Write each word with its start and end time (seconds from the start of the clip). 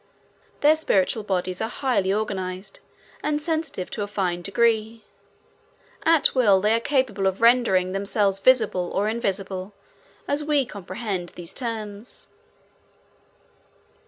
Their 0.61 0.75
spiritual 0.75 1.21
bodies 1.21 1.61
are 1.61 1.69
highly 1.69 2.11
organized 2.11 2.79
and 3.21 3.39
sensitive 3.39 3.91
to 3.91 4.01
a 4.01 4.07
fine 4.07 4.41
degree. 4.41 5.03
At 6.01 6.33
will 6.33 6.59
they 6.59 6.73
are 6.73 6.79
capable 6.79 7.27
of 7.27 7.39
rendering 7.39 7.91
themselves 7.91 8.39
visible 8.39 8.89
or 8.95 9.07
invisible, 9.07 9.73
as 10.27 10.43
we 10.43 10.65
comprehend 10.65 11.29
these 11.35 11.53
terms. 11.53 12.29